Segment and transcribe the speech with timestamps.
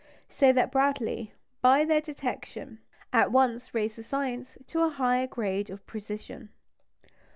[0.29, 2.79] So that Bradley, by their detection,
[3.13, 6.49] at once raised the science to a higher grade of precision.